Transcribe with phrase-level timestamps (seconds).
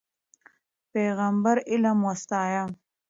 [0.91, 2.63] پیغمبر علم وستایه.